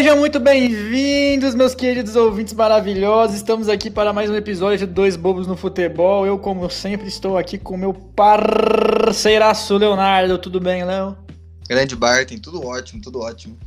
[0.00, 3.36] Sejam muito bem-vindos, meus queridos ouvintes maravilhosos.
[3.36, 6.24] Estamos aqui para mais um episódio de Dois Bobos no Futebol.
[6.24, 10.38] Eu, como sempre, estou aqui com meu parceiraço Leonardo.
[10.38, 11.18] Tudo bem, Léo?
[11.68, 13.58] Grande Barton, tudo ótimo, tudo ótimo.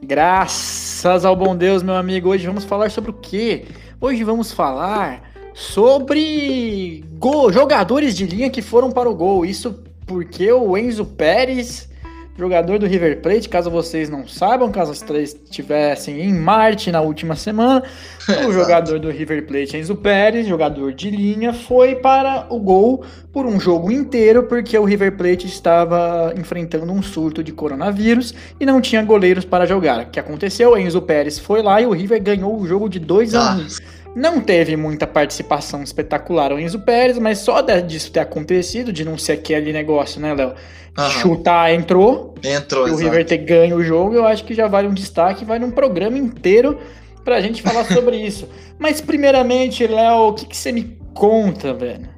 [0.00, 2.28] Graças ao bom Deus, meu amigo.
[2.28, 3.64] Hoje vamos falar sobre o quê?
[4.00, 9.44] Hoje vamos falar sobre gol, jogadores de linha que foram para o gol.
[9.44, 11.88] Isso porque o Enzo Pérez
[12.36, 17.00] jogador do River Plate, caso vocês não saibam, caso os três estivessem em Marte na
[17.00, 17.82] última semana,
[18.48, 23.46] o jogador do River Plate, Enzo Pérez, jogador de linha, foi para o gol por
[23.46, 28.80] um jogo inteiro, porque o River Plate estava enfrentando um surto de coronavírus e não
[28.80, 30.02] tinha goleiros para jogar.
[30.02, 30.76] O que aconteceu?
[30.76, 33.66] Enzo Pérez foi lá e o River ganhou o jogo de 2 a 1 um.
[34.14, 39.18] Não teve muita participação espetacular o Enzo Pérez, mas só disso ter acontecido, de não
[39.18, 40.54] ser aquele negócio, né, Léo?
[40.96, 41.10] Uhum.
[41.10, 42.34] Chutar entrou.
[42.42, 45.44] Entrou, e o River ter ganho o jogo, eu acho que já vale um destaque,
[45.44, 46.78] vale um programa inteiro
[47.24, 48.48] pra gente falar sobre isso.
[48.78, 52.08] Mas primeiramente, Léo, o que, que você me conta, velho?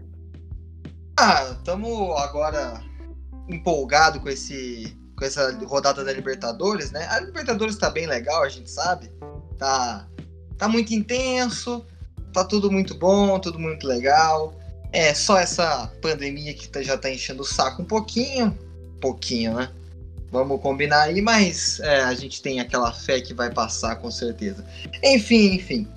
[1.19, 2.83] Ah, estamos agora
[3.49, 7.07] empolgado com esse com essa rodada da Libertadores, né?
[7.11, 9.11] A Libertadores tá bem legal, a gente sabe.
[9.59, 10.07] Tá
[10.59, 11.85] tá muito intenso,
[12.33, 14.55] tá tudo muito bom, tudo muito legal.
[14.93, 18.57] É só essa pandemia que tá, já tá enchendo o saco um pouquinho,
[19.01, 19.71] pouquinho, né?
[20.31, 24.65] Vamos combinar aí, mas é, a gente tem aquela fé que vai passar com certeza.
[25.03, 25.89] Enfim, enfim.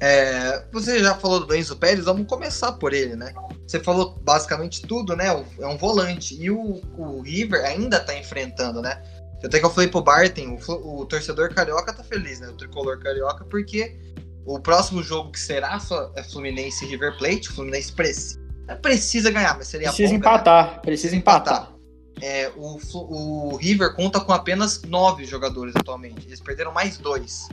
[0.00, 3.34] É, você já falou do Enzo Pérez, vamos começar por ele, né?
[3.66, 5.26] Você falou basicamente tudo, né?
[5.58, 6.40] É um volante.
[6.40, 9.02] E o, o River ainda tá enfrentando, né?
[9.42, 12.48] Até que eu falei pro Barton, o, o, torcedor carioca tá feliz, né?
[12.48, 13.96] O tricolor carioca, porque
[14.44, 15.78] o próximo jogo que será
[16.16, 17.50] é Fluminense e River Plate.
[17.50, 18.40] O Fluminense precisa,
[18.82, 20.80] precisa ganhar, mas seria precisa bom empatar, ganhar.
[20.80, 21.72] Precisa empatar.
[22.20, 26.26] É, o, o River conta com apenas nove jogadores atualmente.
[26.26, 27.48] Eles perderam mais dois.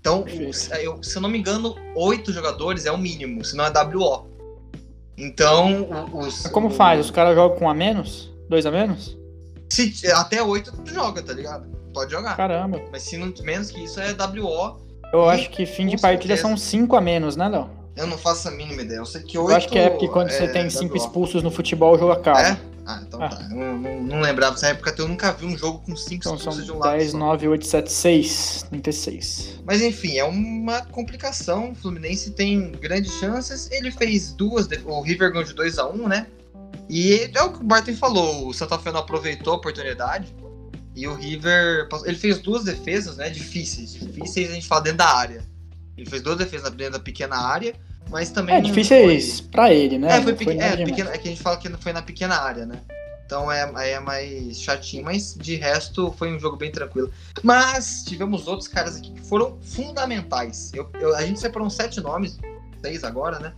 [0.00, 0.24] Então,
[0.80, 4.26] eu, se eu não me engano, oito jogadores é o mínimo, senão é WO.
[5.16, 6.46] Então, os.
[6.46, 7.00] Como faz?
[7.00, 8.32] Os caras jogam com a menos?
[8.48, 9.18] Dois a menos?
[9.86, 11.66] Se, até 8 tu joga, tá ligado?
[11.94, 12.36] Pode jogar.
[12.36, 12.82] Caramba.
[12.90, 14.80] Mas se não menos que isso é WO.
[15.12, 16.48] Eu e, acho que fim de partida certeza.
[16.48, 17.70] são 5 a menos, né, Léo?
[17.96, 18.98] Eu não faço a mínima ideia.
[18.98, 21.42] Eu sei que 8 Eu acho que é porque quando é você tem 5 expulsos
[21.42, 22.40] no futebol, o jogo acaba.
[22.40, 22.58] É?
[22.86, 23.28] Ah, então ah.
[23.28, 23.48] tá.
[23.50, 26.36] Eu não, não, não, lembrava dessa época, eu nunca vi um jogo com 5 então,
[26.36, 26.96] expulsos de um 10, lado.
[26.96, 29.60] 10, 9, 8, 7, 6, 36.
[29.64, 31.72] Mas enfim, é uma complicação.
[31.72, 33.68] O Fluminense tem grandes chances.
[33.70, 36.26] Ele fez duas, o River ganhou de 2 a 1 um, né?
[36.88, 40.34] E é o que o Barton falou, o Santa Fe não aproveitou a oportunidade.
[40.94, 43.92] E o River, ele fez duas defesas, né, difíceis.
[43.92, 45.44] Difíceis a gente fala dentro da área.
[45.96, 47.74] Ele fez duas defesas dentro da pequena área,
[48.08, 48.56] mas também...
[48.56, 49.48] É, difíceis foi...
[49.50, 50.16] pra ele, né?
[50.16, 52.66] É, foi, foi é, pequena, é que a gente fala que foi na pequena área,
[52.66, 52.80] né?
[53.28, 57.12] Então é, é mais chatinho, mas de resto foi um jogo bem tranquilo.
[57.42, 60.72] Mas tivemos outros caras aqui que foram fundamentais.
[60.72, 62.38] Eu, eu, a gente separou sete nomes,
[62.80, 63.52] seis agora, né?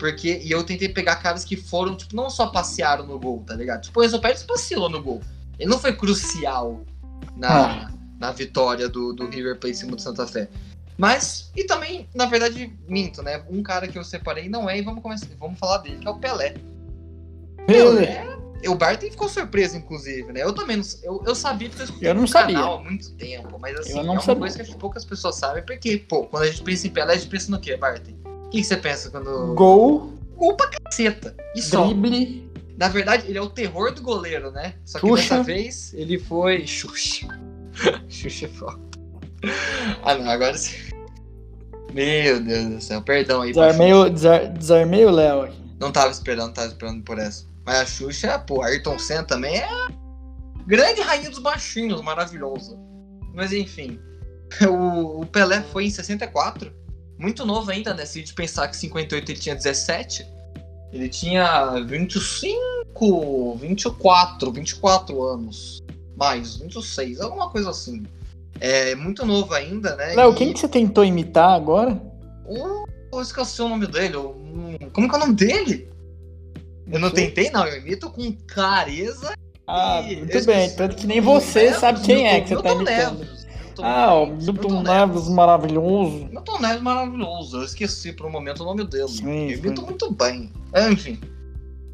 [0.00, 3.54] Porque, e eu tentei pegar caras que foram, tipo, não só passearam no gol, tá
[3.54, 3.82] ligado?
[3.82, 5.20] Tipo, o Enzo Pérez passeou no gol.
[5.58, 6.80] Ele não foi crucial
[7.36, 7.90] na, ah.
[8.18, 10.48] na vitória do, do River Plate em cima do Santa Fé.
[10.96, 13.44] Mas, e também, na verdade, minto, né?
[13.50, 16.10] Um cara que eu separei não é, e vamos, começar, vamos falar dele, que é
[16.10, 16.54] o Pelé.
[17.66, 18.26] Pelé.
[18.66, 20.42] O Barton ficou surpreso, inclusive, né?
[20.42, 22.56] Eu também não, eu, eu sabia que eu escutei eu não sabia.
[22.56, 24.40] canal há muito tempo, mas assim, é uma sabia.
[24.40, 27.28] coisa que poucas pessoas sabem, porque, pô, quando a gente pensa em Pelé, a gente
[27.28, 28.29] pensa no quê, Barton?
[28.50, 29.54] O que, você pensa quando.
[29.54, 30.12] Gol.
[30.34, 31.36] Gol pra caceta.
[31.54, 31.86] E só.
[31.86, 32.50] Drible.
[32.76, 34.74] Na verdade, ele é o terror do goleiro, né?
[34.84, 35.22] Só que Xuxa.
[35.22, 36.66] dessa vez ele foi.
[36.66, 37.28] Xuxa.
[38.10, 38.80] Xuxa é foda.
[40.02, 40.76] Ah, não, agora sim.
[41.94, 43.52] Meu Deus do céu, perdão aí.
[43.52, 47.46] Desarmei, o, desar, desarmei o Léo Não tava esperando, não tava esperando por essa.
[47.64, 49.68] Mas a Xuxa, pô, Ayrton Senna também é.
[50.66, 52.76] Grande rainha dos baixinhos, maravilhoso.
[53.32, 54.00] Mas enfim.
[54.68, 56.72] O, o Pelé foi em 64
[57.20, 58.06] muito novo ainda, né?
[58.06, 60.26] Se a gente pensar que 58 ele tinha 17,
[60.90, 65.82] ele tinha 25, 24, 24 anos.
[66.16, 68.02] Mais, 26, alguma coisa assim.
[68.58, 70.14] É muito novo ainda, né?
[70.14, 70.34] Léo, e...
[70.34, 72.00] quem que você tentou imitar agora?
[72.46, 72.84] O...
[73.12, 74.16] Eu esqueci o nome dele.
[74.92, 75.88] Como que é o nome dele?
[76.90, 77.66] Eu não tentei, não.
[77.66, 79.34] Eu imito com clareza.
[79.66, 80.70] Ah, muito bem.
[80.74, 83.18] Tanto que nem você sabe quem é que você tá imitando.
[83.18, 83.39] Neves.
[83.80, 86.26] Milton ah, o Milton, Neves, maravilhoso.
[86.26, 87.58] Milton Neves maravilhoso.
[87.58, 89.08] Eu esqueci por um momento o nome dele.
[89.08, 90.52] Sim, Milton muito bem.
[90.90, 91.18] Enfim.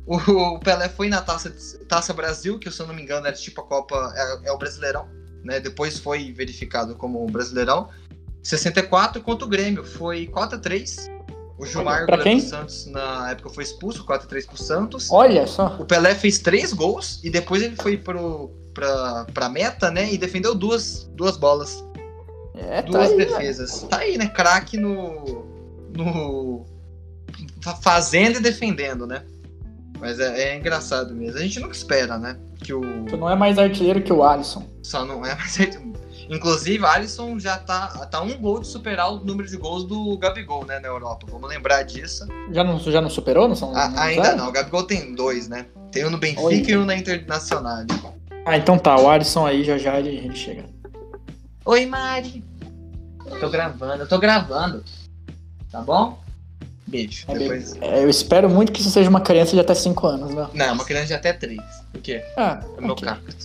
[0.07, 1.53] O, Pelé foi na Taça,
[1.89, 4.13] Taça Brasil, que se eu não me engano era tipo a Copa.
[4.15, 5.09] É, é o Brasileirão.
[5.43, 5.59] Né?
[5.59, 7.89] Depois foi verificado como o Brasileirão.
[8.43, 9.85] 64 contra o Grêmio.
[9.85, 11.17] Foi 4x3.
[11.59, 15.11] O Gilmar do Santos na época foi expulso, 4x3 pro Santos.
[15.11, 15.75] Olha só.
[15.81, 20.13] O Pelé fez três gols e depois ele foi pro, pra, pra meta, né?
[20.13, 21.83] E defendeu duas, duas bolas.
[22.55, 23.83] É, tá Duas aí, defesas.
[23.85, 24.29] Tá aí, né?
[24.29, 25.45] Craque no.
[25.95, 26.65] no.
[27.83, 29.25] fazendo e defendendo, né?
[29.99, 31.39] Mas é, é, engraçado mesmo.
[31.39, 32.39] A gente nunca espera, né?
[32.63, 33.05] Que o.
[33.07, 34.67] Tu não é mais artilheiro que o Alisson.
[34.83, 35.97] Só não é mais artilheiro.
[36.29, 40.65] Inclusive, Alisson já tá, tá um gol de superar o número de gols do Gabigol,
[40.67, 41.25] né, na Europa.
[41.31, 42.27] Vamos lembrar disso.
[42.51, 43.47] Já não, já não superou?
[43.47, 44.49] Não são, ah, não ainda não.
[44.49, 45.67] O Gabigol tem dois, né?
[45.93, 46.65] Tem um no Benfica Oi.
[46.67, 47.85] e um na Internacional.
[48.47, 48.97] Ah, então tá.
[48.97, 50.65] O Alisson aí já já ele, ele chega.
[51.65, 52.45] Oi, Mari.
[53.27, 54.85] Eu tô gravando, eu tô gravando.
[55.71, 56.23] Tá bom?
[56.87, 57.25] Beijo.
[57.27, 57.77] É Depois...
[57.81, 60.49] é, eu espero muito que isso seja uma criança de até 5 anos, né?
[60.55, 61.59] Não, uma criança de até 3.
[61.93, 62.25] O quê?
[62.37, 63.09] Ah, é meu okay.
[63.09, 63.37] cacto.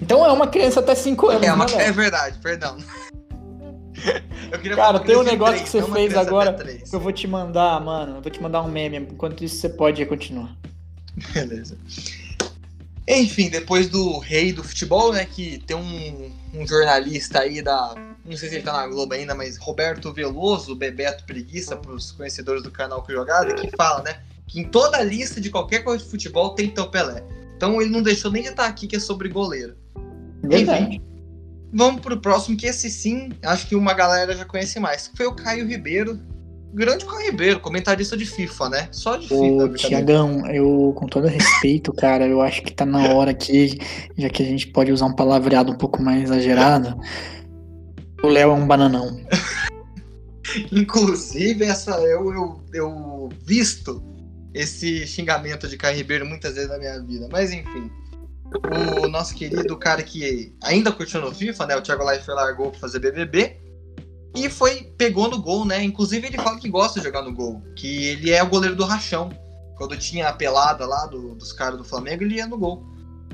[0.00, 1.66] Então é uma criança até 5 anos, é, uma...
[1.66, 2.76] né, é verdade, perdão.
[4.76, 8.16] Cara, tem um negócio 3, que você fez agora que eu vou te mandar, mano.
[8.16, 8.98] Eu vou te mandar um meme.
[8.98, 10.56] Enquanto isso, você pode continuar.
[11.34, 11.76] Beleza.
[13.06, 15.24] Enfim, depois do rei do futebol, né?
[15.24, 17.94] Que tem um, um jornalista aí da.
[18.24, 22.12] Não sei se ele tá na Globo ainda, mas Roberto Veloso, Bebeto Preguiça, para os
[22.12, 24.20] conhecedores do canal Que Jogada, que fala, né?
[24.46, 27.24] Que em toda a lista de qualquer coisa de futebol tem que ter o Pelé.
[27.56, 29.76] Então ele não deixou nem de estar aqui, que é sobre goleiro.
[30.44, 30.84] Verdade.
[30.84, 31.02] Enfim,
[31.72, 35.08] vamos pro próximo, que esse sim, acho que uma galera já conhece mais.
[35.08, 36.20] Que foi o Caio Ribeiro.
[36.72, 38.88] Grande Caio Ribeiro, comentarista de FIFA, né?
[38.92, 39.64] Só de FIFA.
[39.64, 43.78] Ô, Tiagão, eu, com todo respeito, cara, eu acho que tá na hora aqui,
[44.16, 46.98] já que a gente pode usar um palavreado um pouco mais exagerado.
[48.22, 49.20] O Léo é um bananão.
[50.72, 54.02] Inclusive, essa eu, eu, eu visto
[54.54, 57.28] esse xingamento de Caio Ribeiro muitas vezes na minha vida.
[57.30, 57.90] Mas enfim
[59.02, 61.76] o nosso querido cara que ainda curtiu no FIFA, né?
[61.76, 63.56] O Thiago Leifert largou pra fazer BBB.
[64.34, 65.82] E foi, pegou no gol, né?
[65.82, 67.62] Inclusive ele fala que gosta de jogar no gol.
[67.76, 69.30] Que ele é o goleiro do rachão.
[69.76, 72.84] Quando tinha a pelada lá do, dos caras do Flamengo, ele ia no gol.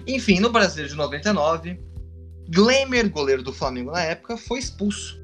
[0.06, 1.78] Enfim, no Brasileiro de 99,
[2.48, 5.18] Glemer, goleiro do Flamengo na época, foi expulso.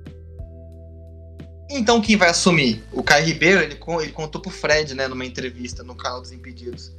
[1.71, 2.85] Então quem vai assumir?
[2.93, 6.93] O Caio Ribeiro, ele, ele contou pro Fred, né, numa entrevista no canal dos Impedidos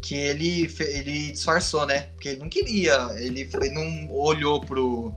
[0.00, 2.08] que ele, ele disfarçou, né?
[2.14, 5.12] Porque ele não queria, ele, ele não olhou pro,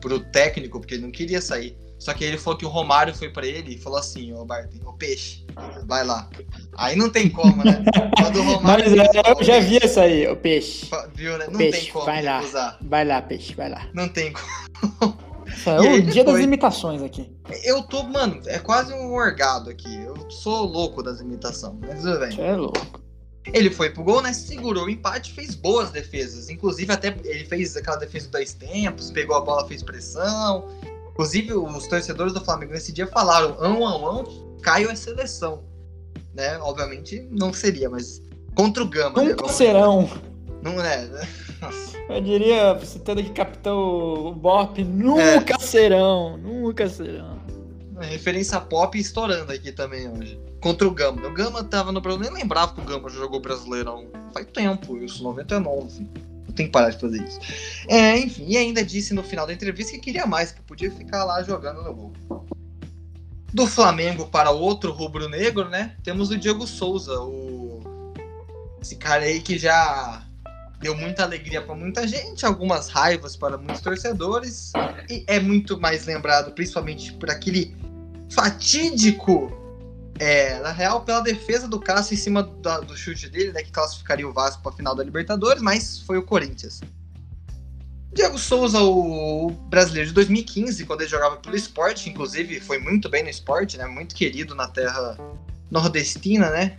[0.00, 1.76] pro técnico, porque ele não queria sair.
[2.00, 4.78] Só que ele falou que o Romário foi para ele e falou assim, ô Barton,
[4.86, 5.44] ô peixe,
[5.86, 6.30] vai lá.
[6.78, 7.84] Aí não tem como, né?
[8.18, 10.88] Quando o Romário Mas eu, eu já vi isso aí, ô peixe.
[11.14, 11.46] Viu, né?
[11.50, 12.78] Não peixe, tem como vai lá, usar.
[12.80, 13.86] Vai lá, peixe, vai lá.
[13.92, 15.20] Não tem como.
[15.66, 16.36] É o dia depois...
[16.36, 17.28] das imitações aqui.
[17.64, 19.96] Eu tô, mano, é quase um orgado aqui.
[19.96, 22.30] Eu sou louco das imitações, mas tudo bem.
[22.30, 23.00] Você é louco.
[23.52, 24.32] Ele foi pro gol, né?
[24.32, 26.48] Segurou o empate, fez boas defesas.
[26.48, 30.68] Inclusive, até ele fez aquela defesa de dois tempos, pegou a bola, fez pressão.
[31.20, 35.62] Inclusive, os torcedores do Flamengo nesse dia falaram: ão, ão, ão, Caio é seleção.
[36.34, 36.56] Né?
[36.60, 38.22] Obviamente não seria, mas
[38.54, 39.22] contra o Gama.
[39.22, 39.52] Nunca né?
[39.52, 40.08] serão.
[40.62, 41.28] Não é, né?
[42.08, 45.58] Eu diria, citando aqui Capitão Bop, nunca é.
[45.58, 47.38] serão, nunca serão.
[48.00, 51.26] Referência pop estourando aqui também hoje contra o Gama.
[51.26, 54.06] O Gama tava no Brasil, nem lembrava que o Gama jogou Brasileirão.
[54.32, 56.08] Faz tempo, isso, 99.
[56.50, 57.38] Eu tenho que parar de fazer isso.
[57.88, 61.24] É, enfim, e ainda disse no final da entrevista que queria mais, que podia ficar
[61.24, 62.12] lá jogando no gol.
[63.52, 65.96] Do Flamengo para outro rubro-negro, né?
[66.02, 67.80] Temos o Diego Souza, o...
[68.82, 70.24] esse cara aí que já
[70.80, 74.72] deu muita alegria para muita gente, algumas raivas para muitos torcedores,
[75.08, 77.76] e é muito mais lembrado, principalmente por aquele
[78.30, 79.59] fatídico
[80.20, 83.72] é, na real, pela defesa do Cássio em cima do, do chute dele, né, que
[83.72, 86.82] classificaria o Vasco para a final da Libertadores, mas foi o Corinthians.
[88.12, 93.22] Diego Souza, o brasileiro de 2015, quando ele jogava pelo esporte, inclusive foi muito bem
[93.22, 95.16] no esporte, né, muito querido na terra
[95.70, 96.76] nordestina, né?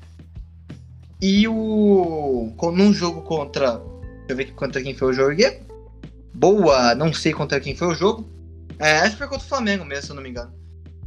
[1.19, 5.61] E o num jogo contra, deixa eu ver contra quem foi o jogo aqui.
[6.31, 8.29] Boa, não sei contra quem foi o jogo.
[8.77, 10.60] É, acho que foi contra o Flamengo mesmo, se eu não me engano.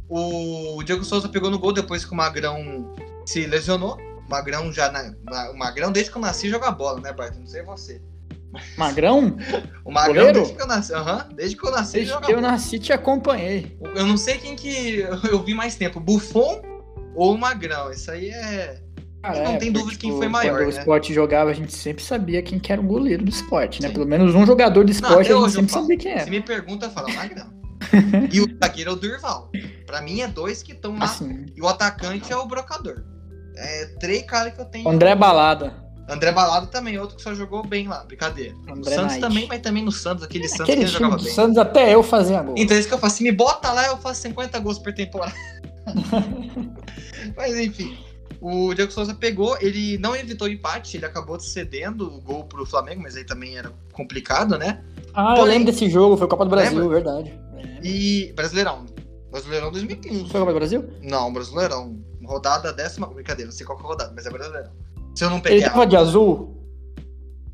[0.09, 2.93] O Diego Souza pegou no gol depois que o Magrão
[3.25, 3.97] se lesionou.
[4.25, 4.91] O Magrão já.
[4.91, 7.35] Na, o Magrão, desde que eu nasci, joga bola, né, Bart?
[7.35, 8.01] Não sei você.
[8.77, 9.35] Magrão?
[9.83, 10.39] o Magrão, Goleiro?
[10.39, 10.93] desde que eu nasci.
[10.93, 12.51] Uhum, desde que eu nasci, desde que eu bola.
[12.51, 13.77] nasci, te acompanhei.
[13.95, 16.61] Eu não sei quem que eu vi mais tempo, Buffon
[17.15, 17.91] ou o Magrão.
[17.91, 18.81] Isso aí é.
[19.23, 20.57] Ah, não é, tem dúvida tipo, quem foi maior.
[20.57, 20.75] Quando né?
[20.75, 23.87] o esporte jogava, a gente sempre sabia quem que era o goleiro do esporte, né?
[23.87, 23.95] Sim.
[23.95, 26.23] Pelo menos um jogador do esporte não, a gente sempre sabia quem era.
[26.25, 27.54] Se me pergunta, fala Magrão.
[28.31, 29.51] e o zagueiro é o Durval.
[29.85, 31.05] Pra mim é dois que estão lá.
[31.05, 31.45] Assim.
[31.55, 33.03] E o atacante é o brocador.
[33.55, 34.89] É três caras que eu tenho.
[34.89, 35.85] André Balada.
[36.07, 38.53] André Balada também, outro que só jogou bem lá, brincadeira.
[38.69, 39.21] André o Santos Knight.
[39.21, 41.33] também, mas também no Santos, aquele é, Santos aquele que jogava bem.
[41.33, 42.55] Santos até eu fazia gol.
[42.57, 43.17] Então é isso que eu faço.
[43.17, 45.33] Se me bota lá, eu faço 50 gols por temporada.
[47.35, 47.97] mas enfim.
[48.39, 53.01] O Diego Souza pegou, ele não evitou empate, ele acabou cedendo o gol pro Flamengo,
[53.01, 54.83] mas aí também era complicado, né?
[55.15, 56.93] Ah, Porém, eu lembro desse jogo, foi Copa do Brasil, lembra?
[56.93, 57.39] verdade.
[57.83, 58.33] E.
[58.35, 58.85] Brasileirão.
[59.31, 60.29] Brasileirão 2015.
[60.29, 60.85] Foi Copa do Brasil?
[61.01, 61.97] Não, Brasileirão.
[62.23, 63.07] Rodada décima.
[63.07, 64.71] Brincadeira, não sei qual que é a rodada, mas é Brasileirão.
[65.13, 65.63] Se eu não Ele peguei.
[65.63, 66.51] tava de azul?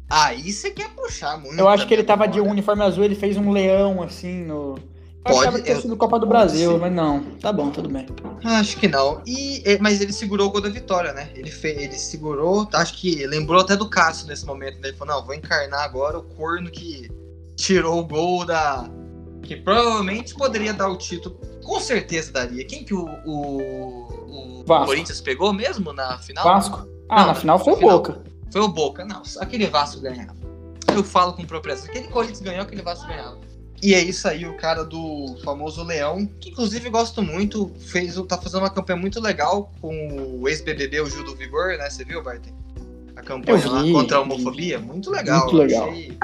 [0.09, 1.57] Aí você quer puxar muito.
[1.57, 2.51] Eu acho que ele tava de um olha.
[2.51, 4.75] uniforme azul, ele fez um leão assim no.
[5.23, 6.77] Eu Pode, achava que tinha sido Copa do Brasil, ser.
[6.79, 7.21] mas não.
[7.39, 8.07] Tá bom, tudo bem.
[8.43, 9.21] Acho que não.
[9.25, 11.29] E, e- mas ele segurou o gol da vitória, né?
[11.35, 14.81] Ele, fe, ele segurou, acho que lembrou até do Cássio nesse momento.
[14.81, 14.89] Né?
[14.89, 17.07] Ele falou: não, vou encarnar agora o corno que
[17.55, 18.89] tirou o gol da.
[19.43, 21.39] Que provavelmente poderia dar o título.
[21.63, 22.65] Com certeza daria.
[22.65, 24.63] Quem que o, o, o.
[24.65, 26.43] Corinthians pegou mesmo na final?
[26.43, 26.87] Vasco?
[27.09, 27.77] Ah, Não, na final foi o.
[27.77, 28.21] Boca.
[28.51, 29.03] Foi o Boca.
[29.05, 30.35] Não, aquele Vasco ganhava.
[30.93, 31.89] Eu falo com propriedade.
[31.89, 33.39] Aquele Corinthians ganhou, aquele Vasco ganhava.
[33.81, 38.37] E é isso aí, o cara do famoso Leão, que inclusive gosto muito, fez, tá
[38.37, 41.89] fazendo uma campanha muito legal com o ex-BBB, o Gil do Vigor, né?
[41.89, 42.51] Você viu, Barton?
[43.15, 44.31] A campanha Eu lá vi, contra a vi.
[44.31, 44.79] homofobia.
[44.79, 45.45] Muito legal.
[45.45, 45.89] Muito legal.
[45.89, 46.15] achei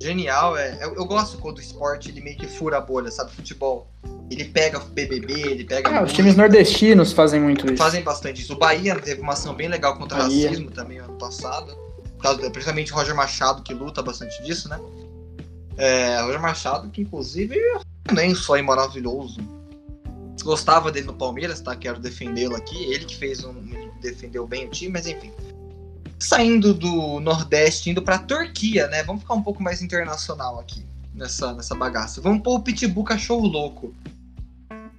[0.00, 0.56] Genial.
[0.56, 3.32] É, eu, eu gosto quando o esporte ele meio que fura a bolha, sabe?
[3.32, 3.86] Futebol.
[4.30, 5.90] Ele pega BBB, ele pega.
[5.90, 7.76] Ah, os times nordestinos fazem muito isso.
[7.76, 8.54] Fazem bastante isso.
[8.54, 11.76] O Bahia teve uma ação bem legal contra o racismo também ano passado.
[12.52, 14.78] Principalmente o Roger Machado, que luta bastante disso, né?
[15.76, 17.58] É, Roger Machado, que inclusive
[18.04, 19.40] também foi maravilhoso.
[20.42, 21.76] Gostava dele no Palmeiras, tá?
[21.76, 22.84] Quero defendê-lo aqui.
[22.84, 23.54] Ele que fez um.
[24.00, 25.32] defendeu bem o time, mas enfim.
[26.20, 29.02] Saindo do Nordeste, indo pra Turquia, né?
[29.02, 30.84] Vamos ficar um pouco mais internacional aqui
[31.14, 32.20] nessa, nessa bagaça.
[32.20, 33.94] Vamos pôr o Pitbull Cachorro Louco.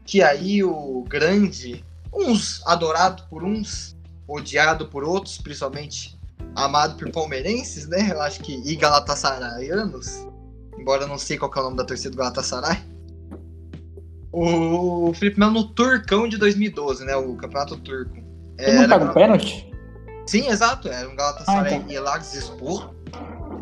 [0.03, 3.95] Que aí o grande uns adorado por uns,
[4.27, 6.19] odiado por outros, principalmente
[6.55, 8.11] amado por palmeirenses, né?
[8.11, 10.27] Eu acho que e galatasaraianos,
[10.77, 12.79] embora eu não sei qual é o nome da torcida do Galatasaray.
[14.33, 17.15] O Felipe Melo no Turcão de 2012, né?
[17.15, 18.17] O Campeonato Turco.
[18.57, 19.70] Ele não paga um pênalti?
[20.27, 21.89] Sim, exato, era um Galatasaray Ah, então.
[21.91, 22.93] e Elazığspor.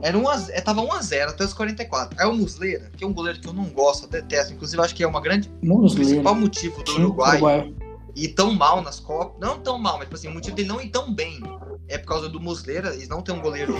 [0.02, 2.18] Era um é, tava 1x0 até os 44.
[2.20, 4.96] Aí o Muslera, que é um goleiro que eu não gosto, eu detesto, inclusive acho
[4.96, 6.06] que é uma grande o Muslera.
[6.08, 7.74] principal motivo do Time Uruguai Uruguai.
[8.16, 9.40] ir tão mal nas Copas.
[9.42, 11.42] Não tão mal, mas tipo assim, o motivo dele não ir tão bem
[11.90, 12.94] é por causa do Muslera.
[12.94, 13.76] Eles não tem um goleiro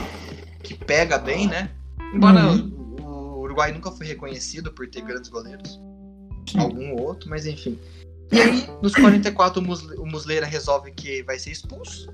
[0.62, 1.70] que pega bem, né?
[2.14, 2.96] Embora Uhum.
[3.02, 5.80] o, Uruguai nunca foi reconhecido por ter grandes goleiros.
[6.50, 6.60] Sim.
[6.60, 7.80] Algum outro, mas enfim.
[8.32, 12.12] E aí, nos 44, o, Musle, o Muslera resolve que vai ser expulso.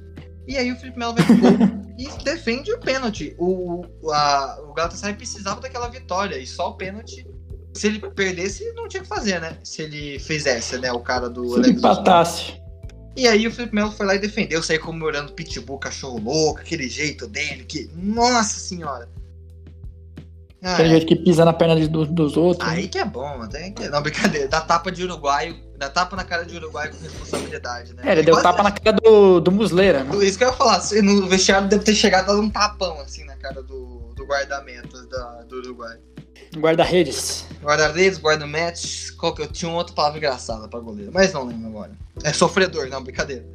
[0.47, 1.51] E aí o Felipe Melo vai pro gol
[1.97, 3.35] e defende o pênalti.
[3.39, 6.37] O, a, o Galatasaray precisava daquela vitória.
[6.37, 7.25] E só o pênalti.
[7.73, 9.57] Se ele perdesse, não tinha o que fazer, né?
[9.63, 10.91] Se ele fizesse, né?
[10.93, 12.53] O cara do Se ele empatasse.
[13.17, 16.87] e aí o Felipe Melo foi lá e defendeu, saiu comemorando Pitbull, cachorro louco, aquele
[16.87, 17.89] jeito dele, que.
[17.93, 19.09] Nossa senhora!
[20.63, 22.67] Ah, Aquele jeito que pisa na perna de- do- dos outros.
[22.67, 23.87] aí que é bom, até que.
[23.89, 24.47] Não, brincadeira.
[24.47, 28.03] Dá tapa de uruguaio, dá tapa na cara de uruguaio com responsabilidade, né?
[28.05, 30.25] É, ele deu Quase- tapa na cara do, do Muslera, né?
[30.25, 33.23] Isso que eu ia falar, se no vestiário deve ter chegado dado um tapão assim
[33.25, 35.97] na cara do, do guarda-metas da- do Uruguai.
[36.57, 37.45] Guarda-redes.
[37.61, 41.67] Guarda-redes, guarda-metas, qual que eu tinha uma outra palavra engraçada pra goleiro, mas não lembro
[41.67, 41.91] agora.
[42.23, 43.45] É sofredor, não, brincadeira.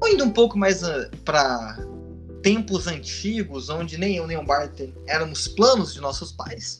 [0.00, 1.78] Ou indo um pouco mais ah, pra
[2.42, 6.78] tempos antigos, onde nem eu nem o Barton éramos planos de nossos pais.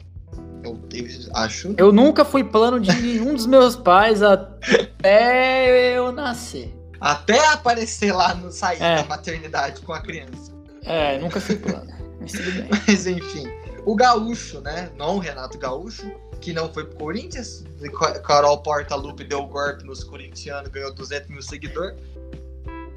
[0.64, 1.74] Eu, eu acho.
[1.76, 6.74] Eu nunca fui plano de nenhum dos meus pais até eu nascer.
[7.00, 8.96] Até aparecer lá no sair É.
[8.96, 10.52] da maternidade com a criança.
[10.82, 11.92] É, nunca fui plano.
[12.20, 12.32] Mas.
[12.88, 13.46] Mas enfim.
[13.84, 14.90] O Gaúcho, né?
[14.96, 17.62] Não o Renato Gaúcho, que não foi pro Corinthians.
[17.98, 21.94] Ca- Carol Portaluppi deu o golpe nos corintianos, ganhou 200 mil seguidores.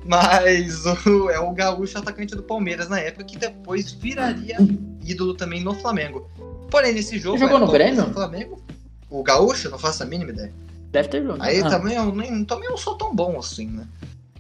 [0.06, 4.56] Mas o, é o Gaúcho atacante do Palmeiras na época, que depois viraria
[5.04, 6.30] ídolo também no Flamengo.
[6.70, 7.36] Porém, nesse jogo.
[7.38, 8.08] Ele jogou era no Grêmio?
[8.10, 8.62] e Flamengo.
[9.10, 10.54] O Gaúcho, não faço a mínima ideia.
[10.92, 11.42] Deve ter jogado.
[11.44, 13.86] Aí Ah, também, eu nem, também não sou tão bom assim, né?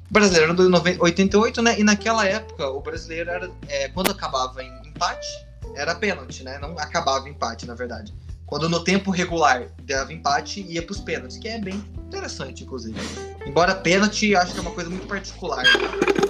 [0.09, 1.79] Brasileiro do 90 88, né?
[1.79, 3.49] E naquela época, o brasileiro era.
[3.67, 5.27] é, quando acabava em empate,
[5.75, 6.57] era pênalti, né?
[6.59, 8.13] Não acabava em empate, na verdade.
[8.45, 12.97] Quando no tempo regular dava empate, ia pros pênaltis, que é bem interessante, inclusive.
[13.45, 15.63] Embora pênalti, acho que é uma coisa muito particular.
[15.63, 15.69] né?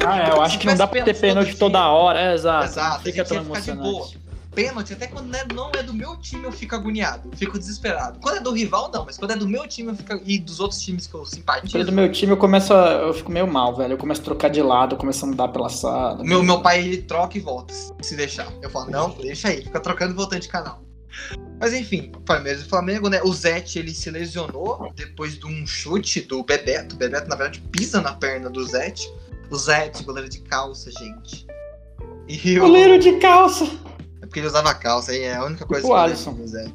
[0.04, 2.20] Ah, é, eu acho que não dá pra ter pênalti toda hora.
[2.20, 2.66] É, exato.
[2.66, 4.20] Exato, fica tão ia ficar de emocionante.
[4.58, 7.60] Pênalti, até quando não é- não é do meu time, eu fico agoniado, eu fico
[7.60, 8.20] desesperado.
[8.20, 10.60] Quando é do rival, não, mas quando é do meu time eu fico, e dos
[10.60, 11.74] outros times que eu simpatizo.
[11.74, 12.94] Quando é do meu time, eu começo a.
[12.94, 13.94] Eu fico meio mal, velho.
[13.94, 16.24] Eu começo a trocar de lado, eu começo a mudar pela sala.
[16.24, 17.72] Meu, meu pai ele troca e volta,
[18.02, 18.52] se deixar.
[18.60, 20.82] Eu falo, não, deixa aí, fica trocando e voltando de canal.
[21.60, 23.22] Mas enfim, Palmeiras e Flamengo, né?
[23.22, 26.96] O Zete ele se lesionou depois de um chute do Bebeto.
[26.96, 29.08] O Bebeto, na verdade, pisa na perna do Zete.
[29.52, 31.46] O Zete, goleiro de calça, gente.
[32.28, 32.62] E o...
[32.62, 33.70] Goleiro de calça.
[34.38, 36.32] Porque ele usava calça, aí é a única coisa Tipo que o eu Alisson.
[36.32, 36.72] lembro.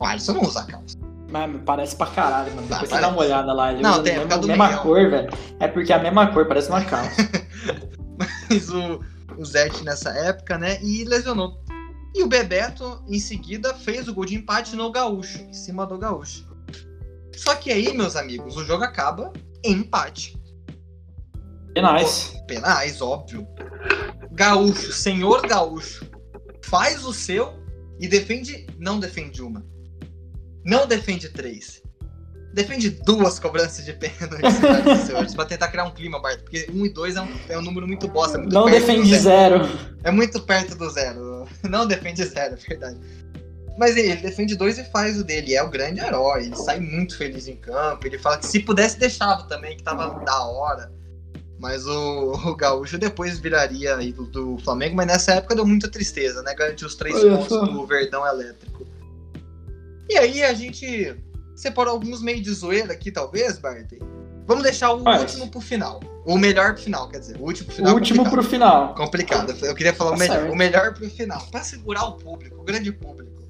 [0.00, 0.98] O Alisson não usa calça.
[1.30, 2.66] Mas parece pra caralho, mano.
[2.68, 3.72] Ah, Depois você dá uma olhada lá.
[3.72, 5.28] Ele Não, tem, a mesma cor, velho.
[5.60, 7.22] É porque é a mesma cor, parece uma calça.
[8.50, 9.00] Mas o,
[9.38, 10.82] o Zete nessa época, né?
[10.82, 11.60] E lesionou.
[12.12, 15.96] E o Bebeto, em seguida, fez o gol de empate no Gaúcho, em cima do
[15.98, 16.44] Gaúcho.
[17.36, 19.32] Só que aí, meus amigos, o jogo acaba
[19.62, 20.36] em empate.
[21.72, 22.34] Penais.
[22.48, 23.46] Penais, óbvio.
[24.32, 26.04] Gaúcho, senhor Gaúcho,
[26.66, 27.54] faz o seu
[27.98, 28.66] e defende.
[28.78, 29.64] Não defende uma.
[30.64, 31.82] Não defende três.
[32.52, 34.40] Defende duas cobranças de pênalti
[35.36, 36.40] pra tentar criar um clima, Bart.
[36.40, 38.38] Porque um e dois é um, é um número muito bosta.
[38.38, 39.64] Muito não defende zero.
[39.64, 39.78] zero.
[40.02, 41.46] É muito perto do zero.
[41.68, 42.98] Não defende zero, é verdade.
[43.78, 45.54] Mas ele defende dois e faz o dele.
[45.54, 46.46] É o grande herói.
[46.46, 48.06] Ele sai muito feliz em campo.
[48.06, 50.90] Ele fala que se pudesse, deixava também, que tava da hora.
[51.66, 56.40] Mas o, o Gaúcho depois viraria ídolo do Flamengo, mas nessa época deu muita tristeza,
[56.42, 56.54] né?
[56.54, 57.64] Garantiu os três Olha pontos só.
[57.64, 58.86] do Verdão Elétrico.
[60.08, 61.16] E aí a gente
[61.56, 63.90] separou alguns meio de zoeira aqui, talvez, Bart.
[64.46, 65.22] Vamos deixar o Mas...
[65.22, 65.98] último pro final.
[66.24, 67.36] O melhor pro final, quer dizer.
[67.36, 67.92] O último pro final.
[67.92, 68.40] O último complicado.
[68.40, 68.94] pro final.
[68.94, 69.66] Complicado.
[69.66, 70.50] Eu queria falar tá o melhor.
[70.50, 71.44] O melhor pro final.
[71.50, 73.42] Pra segurar o público, o grande público.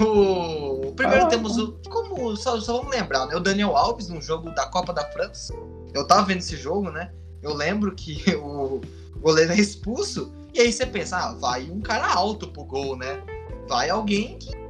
[0.00, 0.92] O...
[0.96, 1.78] Primeiro ah, temos o.
[1.88, 2.34] Como.
[2.36, 3.36] Só, só vamos lembrar, né?
[3.36, 5.54] O Daniel Alves, num jogo da Copa da França.
[5.94, 7.12] Eu tava vendo esse jogo, né?
[7.40, 8.80] Eu lembro que o
[9.20, 10.32] goleiro é expulso.
[10.52, 13.22] E aí você pensa, ah, vai um cara alto pro gol, né?
[13.68, 14.64] Vai alguém que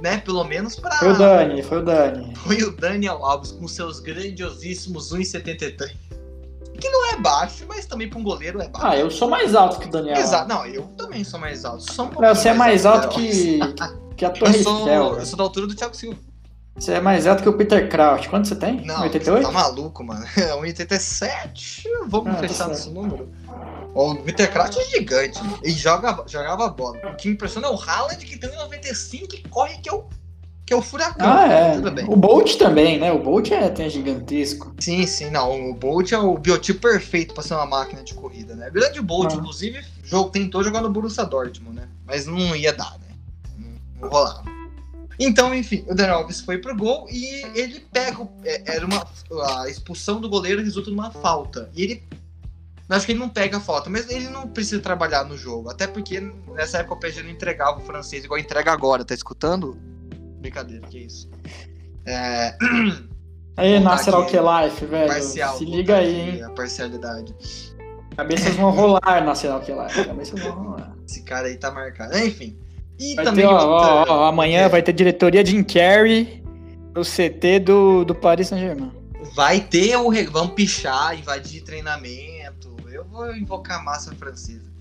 [0.00, 0.96] né, pelo menos pra.
[0.96, 2.34] Foi o Dani, foi o Dani.
[2.46, 5.92] Foi o Daniel Alves com seus grandiosíssimos 1,73.
[6.78, 8.86] Que não é baixo, mas também pra um goleiro é baixo.
[8.86, 10.18] Ah, eu sou mais alto que o Daniel.
[10.18, 11.90] Exato, não, eu também sou mais alto.
[11.90, 13.58] Só um não, você é mais alto que,
[14.14, 16.18] que a Torre eu sou, Eu sou da altura do Thiago Silva.
[16.78, 18.28] Você é mais alto que o Peter Crouch.
[18.28, 18.84] Quanto você tem?
[18.84, 19.46] Não, 88?
[19.46, 20.24] Você tá maluco, mano.
[20.36, 21.84] 1,87.
[22.06, 23.30] Vamos ah, fechar tá nesse número.
[23.94, 26.98] O Peter Crouch é gigante e joga, jogava bola.
[27.12, 30.04] O que me impressiona é o Haaland que tem 95 e corre que é o,
[30.66, 31.26] que é o furacão.
[31.26, 31.78] Ah, é.
[32.06, 33.10] O Bolt também, né?
[33.10, 34.74] O Bolt é, tem gigantesco.
[34.78, 35.70] Sim, sim, não.
[35.70, 38.68] O Bolt é o biotipo perfeito para ser uma máquina de corrida, né?
[38.68, 39.36] Grande Bolt, ah.
[39.36, 41.88] inclusive, jogo, tentou jogar no Borussia Dortmund, né?
[42.04, 43.16] Mas não ia dar, né?
[43.56, 44.55] Não, não rolava.
[45.18, 48.28] Então, enfim, o Daniel Alves foi pro gol e ele pega.
[48.44, 49.06] É, era uma.
[49.58, 51.70] A expulsão do goleiro resulta numa falta.
[51.74, 52.02] E ele
[52.88, 55.68] Acho que ele não pega a falta, mas ele não precisa trabalhar no jogo.
[55.68, 56.20] Até porque
[56.54, 59.76] nessa época o PSG não entregava o francês igual entrega agora, tá escutando?
[60.40, 61.28] Brincadeira, que isso.
[62.06, 62.56] É...
[63.56, 65.08] Aí, Nasser Al-Khelaifi, velho.
[65.08, 66.42] Parcial, Se liga aí, hein?
[66.42, 67.34] A parcialidade.
[68.14, 70.04] Cabeças vão rolar, Nasser Al-Khelaifi.
[70.04, 70.94] Cabeças vão rolar.
[71.08, 72.18] Esse cara aí tá marcado.
[72.18, 72.58] Enfim.
[72.98, 73.46] E vai também.
[73.46, 74.68] Ter, ó, ó, ó, amanhã é.
[74.68, 76.42] vai ter diretoria Jim Carrey
[76.94, 78.92] no CT do, do Paris Saint-Germain.
[79.34, 80.10] Vai ter o.
[80.30, 84.72] Vamos pichar, invadir treinamento eu vou invocar a massa francesa.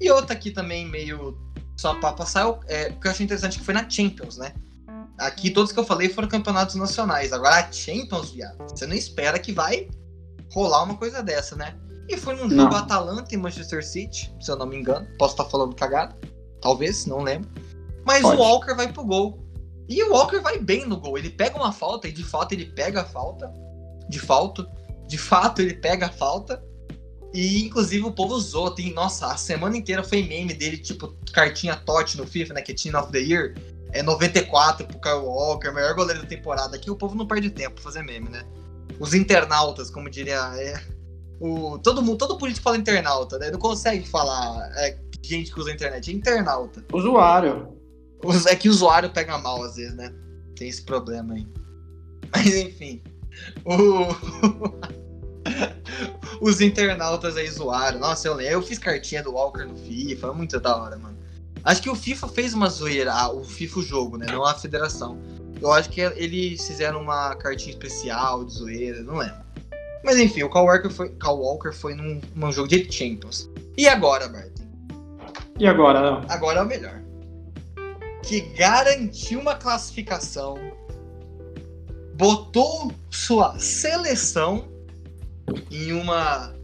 [0.00, 1.36] E outra aqui também, meio
[1.76, 4.52] só pra passar, é, o que eu achei interessante que foi na Champions, né?
[5.18, 7.32] Aqui todos que eu falei foram campeonatos nacionais.
[7.32, 9.88] Agora a Champions, viado, você não espera que vai
[10.52, 11.74] rolar uma coisa dessa, né?
[12.08, 12.74] E foi num jogo.
[12.74, 15.06] Atalanta e Manchester City, se eu não me engano.
[15.18, 16.16] Posso estar falando cagada.
[16.60, 17.48] Talvez, não lembro.
[18.04, 18.36] Mas Pode.
[18.36, 19.44] o Walker vai pro gol.
[19.88, 21.18] E o Walker vai bem no gol.
[21.18, 23.52] Ele pega uma falta, e de fato ele pega a falta.
[24.08, 24.66] De fato.
[25.06, 26.62] De fato ele pega a falta.
[27.32, 31.74] E inclusive o povo usou, tem, nossa, a semana inteira foi meme dele, tipo, cartinha
[31.74, 32.62] TOT no FIFA, né?
[32.62, 33.54] Que é Team of the Year.
[33.90, 36.76] É 94 pro Kyle Walker, melhor goleiro da temporada.
[36.76, 38.44] Aqui o povo não perde tempo pra fazer meme, né?
[39.00, 40.40] Os internautas, como diria.
[40.56, 40.80] É,
[41.40, 43.50] o, todo mundo, todo político fala internauta, né?
[43.50, 46.84] Não consegue falar é, gente que usa a internet, é internauta.
[46.92, 47.73] Usuário.
[48.46, 50.12] É que o usuário pega mal às vezes, né?
[50.56, 51.46] Tem esse problema aí.
[52.32, 53.02] Mas enfim.
[53.64, 54.06] O.
[56.40, 57.98] Os internautas aí zoaram.
[57.98, 61.16] Nossa, eu, eu fiz cartinha do Walker no FIFA, muito da hora, mano.
[61.62, 64.26] Acho que o FIFA fez uma zoeira, ah, o FIFA o jogo, né?
[64.30, 65.18] Não a federação.
[65.60, 69.44] Eu acho que eles fizeram uma cartinha especial de zoeira, não lembro.
[70.04, 73.48] Mas enfim, o Kyle Walker foi, Kyle Walker foi num, num jogo de Champions.
[73.76, 74.52] E agora, Bart?
[75.58, 76.26] E agora, não?
[76.28, 77.03] Agora é o melhor.
[78.26, 80.56] Que garantiu uma classificação,
[82.14, 84.68] botou sua seleção
[85.70, 86.54] em uma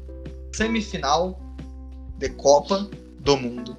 [0.55, 1.39] semifinal
[2.17, 3.77] de Copa do Mundo.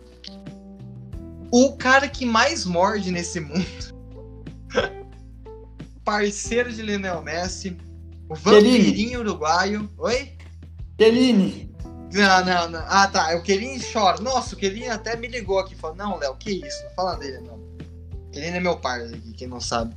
[1.51, 3.65] O cara que mais morde nesse mundo.
[6.05, 7.77] Parceiro de Lionel Messi.
[8.29, 9.89] O vampirinho uruguaio.
[9.97, 10.31] Oi?
[10.97, 11.71] Keline.
[12.13, 12.83] Não, não, não.
[12.87, 13.35] Ah, tá.
[13.35, 14.21] O Keline chora.
[14.21, 15.75] Nossa, o Keline até me ligou aqui.
[15.75, 16.83] Falou, não, Léo, que isso?
[16.85, 17.59] Não fala dele, não.
[18.31, 19.95] Keline é meu parceiro aqui, quem não sabe.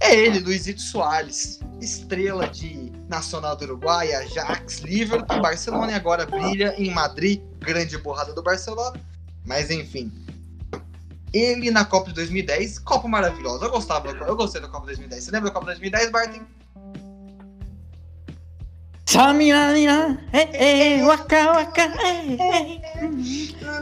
[0.00, 6.74] É ele, Luizito Soares, estrela de Nacional do Uruguai, Ajax, Liverpool, Barcelona e agora brilha
[6.76, 9.00] em Madrid, grande borrada do Barcelona.
[9.44, 10.12] Mas enfim.
[11.32, 13.66] Ele na Copa de 2010, Copa maravilhosa.
[13.66, 15.24] Eu gostava, eu gostei da Copa de 2010.
[15.24, 16.44] Você lembra da Copa de 2010, Barton?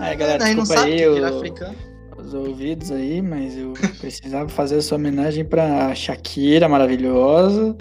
[0.01, 1.94] Aí, galera, desculpa sabe aí africano.
[2.25, 7.77] Os ouvidos aí, mas eu precisava fazer essa homenagem pra Shakira maravilhosa.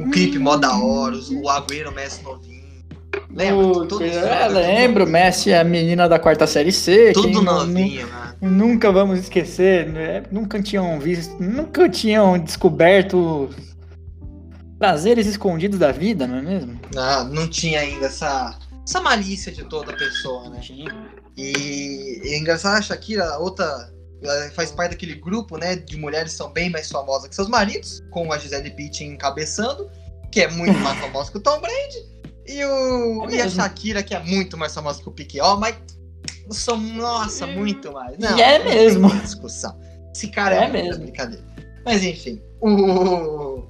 [0.00, 2.62] O clipe mó da hora, o Agüero Messi novinho.
[3.30, 3.86] Lembra?
[3.86, 7.12] Tudo eu lembro, Messi é a menina da quarta série C.
[7.12, 8.32] Tudo novinho, mano.
[8.42, 10.24] Nunca vamos esquecer, né?
[10.30, 13.48] nunca tinham visto, nunca tinham descoberto
[14.82, 16.80] prazeres escondidos da vida, não é mesmo?
[16.96, 20.60] Ah, não tinha ainda essa, essa malícia de toda pessoa, né?
[21.36, 23.64] E é engraçado, a Shakira, outra,
[24.20, 27.48] ela faz parte daquele grupo, né, de mulheres que são bem mais famosas que seus
[27.48, 29.88] maridos, com a Gisele Bündchen encabeçando,
[30.32, 32.04] que é muito mais famosa que o Tom Brady,
[32.48, 33.48] e, o, É e a.
[33.48, 35.40] Shakira, que é muito mais famosa que o Piquet.
[35.42, 35.76] Ó, mas
[36.50, 38.18] são, nossa, muito mais.
[38.18, 39.08] Não, E é mesmo.
[39.20, 39.78] discussão.
[40.12, 41.04] Esse cara É é, mesmo.
[41.04, 41.44] brincadeira.
[41.84, 43.62] Mas enfim, o...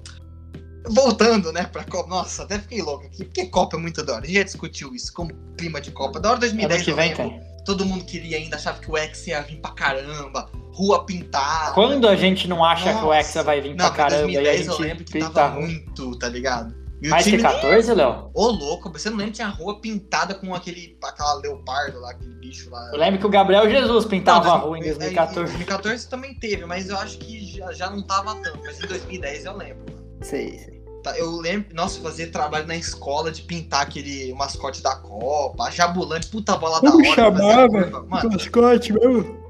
[0.89, 2.09] Voltando, né, pra Copa.
[2.09, 4.25] Nossa, até fiquei louco aqui, porque Copa é muito da hora.
[4.25, 6.19] A gente já discutiu isso como clima de Copa.
[6.21, 7.63] Da hora 2010 Ano que vem, lembro, cara.
[7.65, 11.73] todo mundo queria ainda, achava que o X ia vir pra caramba, rua pintada.
[11.73, 13.19] Quando a gente não acha que o Nossa.
[13.19, 15.61] Hexa vai vir Não, pra caramba e a 2010 eu gente lembro que pinta tava
[15.61, 16.83] muito, tá ligado?
[17.03, 18.31] E Mais que time nem- 14, Léo?
[18.33, 22.71] Ô, louco, você não lembra tinha rua pintada com aquele, aquela leopardo lá, aquele bicho
[22.71, 22.91] lá.
[22.93, 25.35] Eu lembro que o Gabriel Jesus pintava a Não, rua em é, Em 2014.
[25.53, 28.61] 2014 também teve, mas eu acho que já, já não tava tanto.
[28.65, 30.02] Mas em 2010 eu lembro, mano.
[30.23, 30.83] Sei, sei.
[31.03, 35.71] Tá, Eu lembro, nossa, fazer trabalho na escola de pintar aquele mascote da Copa, a
[35.71, 37.17] Jabulani, puta bola da Como hora.
[37.17, 37.69] fazer a chamava?
[37.83, 38.07] curva.
[38.09, 39.43] Mano, Mascote, meu.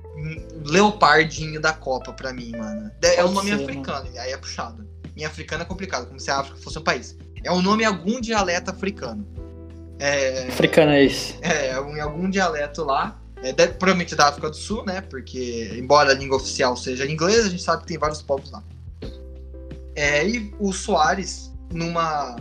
[0.64, 2.90] leopardinho da Copa pra mim, mano.
[3.02, 4.86] É é um nome ser, africano, aí é puxado.
[5.16, 7.16] Em africano é complicado, como se a África fosse um país.
[7.44, 9.26] É um nome em algum dialeto africano.
[9.98, 11.36] É, Africano é esse.
[11.42, 13.18] é em algum dialeto lá.
[13.42, 15.00] É, provavelmente da África do Sul, né?
[15.02, 18.62] Porque, embora a língua oficial seja inglês, a gente sabe que tem vários povos lá.
[19.94, 22.36] É, e o Soares, numa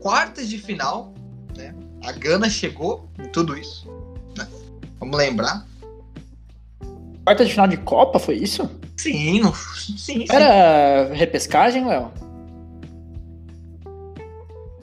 [0.00, 1.12] quartas de final,
[1.56, 1.74] né?
[2.04, 3.86] A Gana chegou em tudo isso.
[4.36, 4.46] né,
[5.00, 5.66] Vamos lembrar.
[7.24, 8.68] Quarta de final de Copa, foi isso?
[8.96, 10.24] Sim, no- sim, sim.
[10.30, 12.10] Era repescagem, Léo?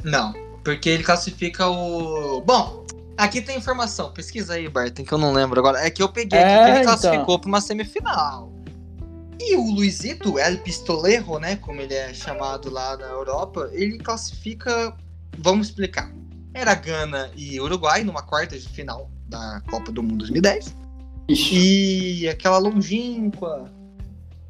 [0.03, 2.41] Não, porque ele classifica o.
[2.41, 2.83] Bom,
[3.17, 4.11] aqui tem informação.
[4.11, 5.79] Pesquisa aí, Barton, que eu não lembro agora.
[5.85, 6.83] É que eu peguei aqui É, que ele então.
[6.97, 8.51] classificou pra uma semifinal.
[9.43, 11.55] E o Luizito, El Pistoleiro, né?
[11.55, 14.95] Como ele é chamado lá na Europa, ele classifica.
[15.39, 16.13] Vamos explicar.
[16.53, 20.75] Era Gana e Uruguai numa quarta de final da Copa do Mundo 2010.
[21.27, 21.55] Ixi.
[22.23, 23.71] E aquela longínqua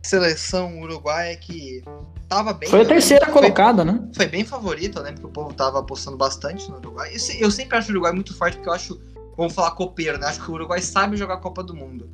[0.03, 1.83] seleção uruguaia que
[2.27, 2.69] tava bem.
[2.69, 2.89] Foi a né?
[2.89, 3.99] terceira Foi- colocada, né?
[4.15, 7.11] foi bem favorito, eu lembro que o povo tava apostando bastante no Uruguai.
[7.13, 8.99] Eu, eu sempre acho o Uruguai muito forte porque eu acho,
[9.37, 10.27] vamos falar copeiro, né?
[10.27, 12.09] Acho que o Uruguai sabe jogar a Copa do Mundo.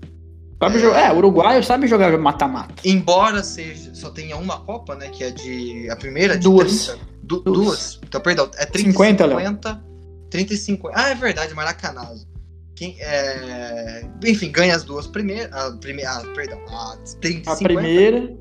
[0.60, 2.74] Sabe jogar- É, o uruguaio sabe jogar mata-mata.
[2.84, 5.10] Embora seja, só tenha uma Copa, né?
[5.10, 5.90] Que é de.
[5.90, 6.88] A primeira é de Duas.
[6.88, 7.00] 30.
[7.22, 7.58] Du- Duas.
[7.58, 8.00] duas.
[8.04, 9.38] Então, perdão, é 30 50, e Léo.
[9.40, 9.84] 50.
[10.30, 11.00] 30 e 50.
[11.00, 12.28] Ah, é verdade, Maracanazo.
[12.76, 14.06] Quem, é...
[14.26, 15.52] Enfim, ganha as duas primeiras.
[15.54, 16.12] A primeira.
[16.12, 16.60] Ah, perdão.
[16.70, 17.64] A 30 e A 50.
[17.82, 18.38] primeira.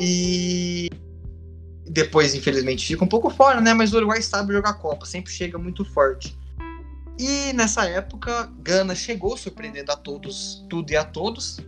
[0.00, 0.90] E
[1.88, 3.72] depois, infelizmente, fica um pouco fora, né?
[3.74, 6.36] Mas o Uruguai sabe jogar Copa, sempre chega muito forte.
[7.18, 11.58] E nessa época, Gana chegou surpreendendo a todos, tudo e a todos,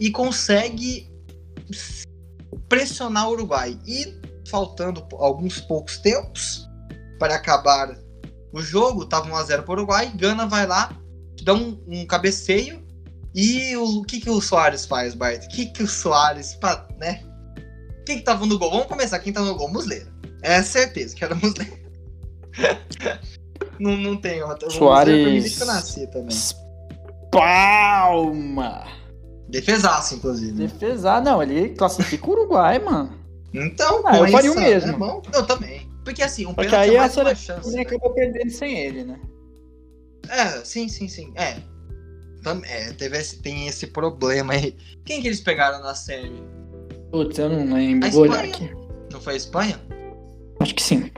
[0.00, 1.10] e consegue
[2.68, 3.78] pressionar o Uruguai.
[3.86, 6.66] E faltando alguns poucos tempos
[7.18, 7.98] para acabar
[8.52, 10.96] o jogo, tava 1x0 para o Uruguai, Gana vai lá,
[11.42, 12.86] dá um, um cabeceio.
[13.34, 15.44] E o, o que, que o Soares faz, Bart?
[15.44, 17.22] O que, que o Soares, fa- né?
[18.06, 18.70] Quem que tava no gol?
[18.70, 19.18] Vamos começar.
[19.18, 19.70] Quem tava no gol?
[19.70, 20.10] Muslera.
[20.40, 21.78] É certeza que era Muslera.
[23.80, 24.68] não, não tem outra.
[24.68, 26.36] O Soares- que eu nasci também.
[27.30, 28.86] Palma!
[29.48, 30.52] Defesaço, inclusive.
[30.66, 33.12] Defesar, não, ele classifica o Uruguai, mano.
[33.54, 34.90] Então, Ah, eu faria o mesmo.
[34.92, 35.22] É bom.
[35.32, 35.88] Eu também.
[36.04, 37.74] Porque assim, um Só que pênalti aí é a mais uma chance.
[37.74, 37.82] né?
[37.82, 39.18] acabou perdendo sem ele, né?
[40.28, 41.32] É, sim, sim, sim.
[41.34, 41.56] É.
[42.42, 44.76] Tam- é, teve esse, tem esse problema aí.
[45.04, 46.42] Quem que eles pegaram na série?
[47.10, 48.06] Putz, eu não lembro.
[48.06, 48.42] A Espanha.
[48.44, 48.70] aqui.
[49.12, 49.80] Não foi a Espanha?
[50.60, 51.10] Acho que sim.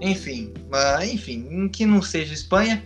[0.00, 2.84] Enfim, mas, enfim, que não seja Espanha.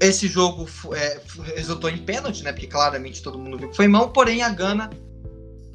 [0.00, 1.20] Esse jogo é,
[1.54, 2.52] resultou em pênalti, né?
[2.52, 4.90] Porque claramente todo mundo viu que foi mão, porém a Gana.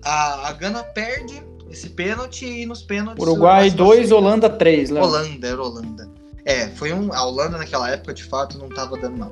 [0.04, 3.21] A, a Gana perde esse pênalti e nos pênaltis.
[3.23, 5.04] Uruguai o- 2, Holanda 3, Léo.
[5.04, 6.10] Holanda, era Holanda.
[6.45, 7.12] É, foi um.
[7.13, 9.32] A Holanda naquela época, de fato, não tava dando não.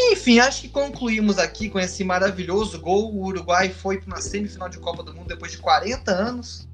[0.00, 3.12] Enfim, acho que concluímos aqui com esse maravilhoso gol.
[3.12, 6.67] O Uruguai foi para uma semifinal de Copa do Mundo depois de 40 anos.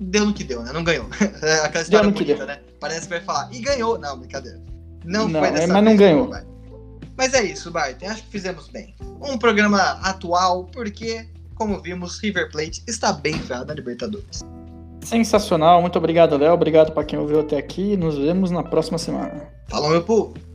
[0.00, 0.72] Deu no que deu, né?
[0.72, 1.06] Não ganhou.
[1.62, 2.60] Aquela história bonita, né?
[2.80, 3.48] Parece que vai falar.
[3.52, 3.98] E ganhou.
[3.98, 4.60] Não, brincadeira.
[5.04, 6.30] Não, Não, foi é, dessa mas não ganhou.
[7.16, 8.06] Mas é isso, Barton.
[8.06, 8.94] Acho que fizemos bem.
[9.20, 11.28] Um programa atual, porque
[11.60, 14.42] como vimos, River Plate está bem ferrado na Libertadores.
[15.04, 16.54] Sensacional, muito obrigado, Léo.
[16.54, 17.98] Obrigado para quem ouviu até aqui.
[17.98, 19.46] Nos vemos na próxima semana.
[19.68, 20.49] Falou, meu povo!